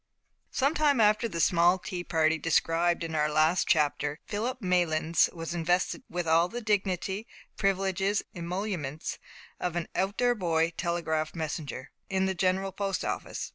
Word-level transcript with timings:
Some 0.49 0.73
time 0.73 0.99
after 0.99 1.27
the 1.27 1.39
small 1.39 1.77
tea 1.77 2.03
party 2.03 2.39
described 2.39 3.03
in 3.03 3.13
our 3.13 3.29
last 3.29 3.67
chapter, 3.67 4.19
Philip 4.25 4.59
Maylands 4.59 5.31
was 5.31 5.53
invested 5.53 6.01
with 6.09 6.27
all 6.27 6.47
the 6.47 6.59
dignity, 6.59 7.27
privileges, 7.55 8.23
and 8.33 8.45
emoluments 8.45 9.19
of 9.59 9.75
an 9.75 9.87
"Out 9.93 10.17
door 10.17 10.33
Boy 10.33 10.73
Telegraph 10.75 11.35
Messenger" 11.35 11.91
in 12.09 12.25
the 12.25 12.33
General 12.33 12.71
Post 12.71 13.05
Office. 13.05 13.49